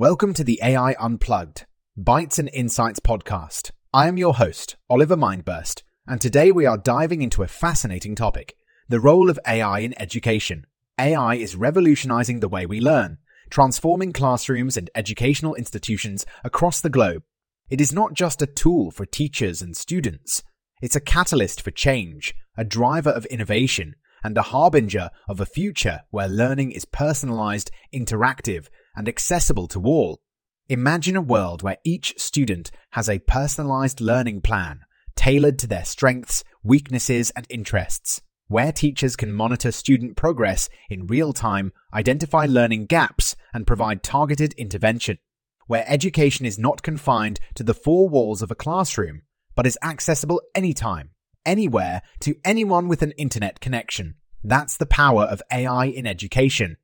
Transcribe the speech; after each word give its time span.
Welcome 0.00 0.32
to 0.32 0.44
the 0.44 0.58
AI 0.62 0.96
Unplugged, 0.98 1.66
Bytes 1.94 2.38
and 2.38 2.48
Insights 2.54 3.00
podcast. 3.00 3.70
I 3.92 4.08
am 4.08 4.16
your 4.16 4.32
host, 4.32 4.76
Oliver 4.88 5.14
Mindburst, 5.14 5.82
and 6.06 6.18
today 6.18 6.50
we 6.50 6.64
are 6.64 6.78
diving 6.78 7.20
into 7.20 7.42
a 7.42 7.46
fascinating 7.46 8.14
topic 8.14 8.56
the 8.88 8.98
role 8.98 9.28
of 9.28 9.38
AI 9.46 9.80
in 9.80 9.92
education. 10.00 10.64
AI 10.98 11.34
is 11.34 11.54
revolutionizing 11.54 12.40
the 12.40 12.48
way 12.48 12.64
we 12.64 12.80
learn, 12.80 13.18
transforming 13.50 14.14
classrooms 14.14 14.78
and 14.78 14.88
educational 14.94 15.54
institutions 15.54 16.24
across 16.44 16.80
the 16.80 16.88
globe. 16.88 17.22
It 17.68 17.78
is 17.78 17.92
not 17.92 18.14
just 18.14 18.40
a 18.40 18.46
tool 18.46 18.90
for 18.90 19.04
teachers 19.04 19.60
and 19.60 19.76
students, 19.76 20.42
it's 20.80 20.96
a 20.96 21.00
catalyst 21.00 21.60
for 21.60 21.72
change, 21.72 22.34
a 22.56 22.64
driver 22.64 23.10
of 23.10 23.26
innovation, 23.26 23.96
and 24.24 24.38
a 24.38 24.48
harbinger 24.48 25.10
of 25.28 25.40
a 25.40 25.46
future 25.46 26.00
where 26.08 26.26
learning 26.26 26.72
is 26.72 26.86
personalized, 26.86 27.70
interactive, 27.94 28.68
and 28.94 29.08
accessible 29.08 29.66
to 29.68 29.82
all. 29.82 30.20
Imagine 30.68 31.16
a 31.16 31.22
world 31.22 31.62
where 31.62 31.78
each 31.84 32.14
student 32.18 32.70
has 32.90 33.08
a 33.08 33.18
personalized 33.18 34.00
learning 34.00 34.40
plan 34.40 34.80
tailored 35.16 35.58
to 35.58 35.66
their 35.66 35.84
strengths, 35.84 36.44
weaknesses, 36.62 37.30
and 37.32 37.46
interests, 37.50 38.22
where 38.48 38.72
teachers 38.72 39.16
can 39.16 39.32
monitor 39.32 39.70
student 39.70 40.16
progress 40.16 40.68
in 40.88 41.06
real 41.06 41.32
time, 41.32 41.72
identify 41.92 42.46
learning 42.46 42.86
gaps, 42.86 43.36
and 43.52 43.66
provide 43.66 44.02
targeted 44.02 44.52
intervention, 44.54 45.18
where 45.66 45.84
education 45.86 46.46
is 46.46 46.58
not 46.58 46.82
confined 46.82 47.38
to 47.54 47.62
the 47.62 47.74
four 47.74 48.08
walls 48.08 48.42
of 48.42 48.50
a 48.50 48.54
classroom, 48.54 49.22
but 49.54 49.66
is 49.66 49.78
accessible 49.82 50.40
anytime, 50.54 51.10
anywhere, 51.44 52.02
to 52.20 52.34
anyone 52.44 52.88
with 52.88 53.02
an 53.02 53.12
internet 53.12 53.60
connection. 53.60 54.14
That's 54.42 54.76
the 54.76 54.86
power 54.86 55.24
of 55.24 55.42
AI 55.52 55.84
in 55.84 56.06
education. 56.06 56.76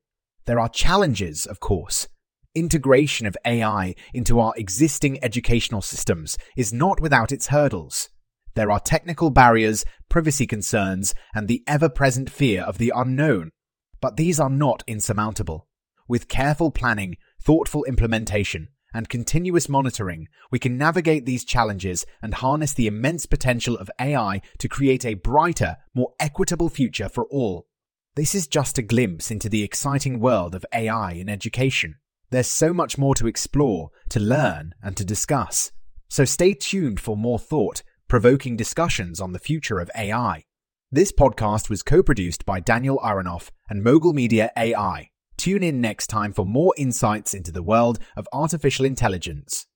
There 0.47 0.61
are 0.61 0.69
challenges, 0.69 1.45
of 1.45 1.59
course. 1.59 2.07
Integration 2.55 3.27
of 3.27 3.35
AI 3.45 3.95
into 4.13 4.39
our 4.39 4.53
existing 4.55 5.21
educational 5.21 5.81
systems 5.81 6.37
is 6.55 6.71
not 6.71 7.01
without 7.01 7.33
its 7.33 7.47
hurdles. 7.47 8.09
There 8.55 8.71
are 8.71 8.79
technical 8.79 9.29
barriers, 9.29 9.83
privacy 10.07 10.47
concerns, 10.47 11.13
and 11.35 11.49
the 11.49 11.63
ever 11.67 11.89
present 11.89 12.29
fear 12.29 12.63
of 12.63 12.77
the 12.77 12.93
unknown. 12.95 13.51
But 13.99 14.15
these 14.15 14.39
are 14.39 14.49
not 14.49 14.83
insurmountable. 14.87 15.67
With 16.07 16.29
careful 16.29 16.71
planning, 16.71 17.17
thoughtful 17.43 17.83
implementation, 17.83 18.69
and 18.93 19.09
continuous 19.09 19.67
monitoring, 19.67 20.29
we 20.49 20.59
can 20.59 20.77
navigate 20.77 21.25
these 21.25 21.43
challenges 21.43 22.05
and 22.21 22.33
harness 22.33 22.73
the 22.73 22.87
immense 22.87 23.25
potential 23.25 23.77
of 23.77 23.91
AI 23.99 24.41
to 24.59 24.69
create 24.69 25.05
a 25.05 25.15
brighter, 25.15 25.75
more 25.93 26.13
equitable 26.21 26.69
future 26.69 27.09
for 27.09 27.25
all. 27.25 27.67
This 28.17 28.33
is 28.33 28.47
just 28.47 28.79
a 28.79 28.81
glimpse 28.81 29.29
into 29.29 29.47
the 29.47 29.61
exciting 29.61 30.19
world 30.19 30.55
of 30.55 30.65
AI 30.73 31.11
in 31.11 31.29
education. 31.29 31.97
There's 32.31 32.47
so 32.47 32.73
much 32.73 32.97
more 32.97 33.13
to 33.13 33.27
explore, 33.27 33.91
to 34.09 34.19
learn, 34.19 34.73
and 34.81 34.97
to 34.97 35.05
discuss. 35.05 35.71
So 36.09 36.25
stay 36.25 36.55
tuned 36.55 36.99
for 36.99 37.15
more 37.15 37.37
thought 37.37 37.83
provoking 38.07 38.57
discussions 38.57 39.21
on 39.21 39.33
the 39.33 39.39
future 39.39 39.79
of 39.79 39.91
AI. 39.95 40.45
This 40.91 41.11
podcast 41.11 41.69
was 41.69 41.83
co 41.83 42.01
produced 42.01 42.43
by 42.43 42.59
Daniel 42.59 42.97
Aronoff 43.03 43.51
and 43.69 43.83
Mogul 43.83 44.13
Media 44.13 44.49
AI. 44.57 45.11
Tune 45.37 45.61
in 45.61 45.79
next 45.79 46.07
time 46.07 46.33
for 46.33 46.43
more 46.43 46.73
insights 46.75 47.35
into 47.35 47.51
the 47.51 47.61
world 47.61 47.99
of 48.15 48.27
artificial 48.33 48.83
intelligence. 48.83 49.67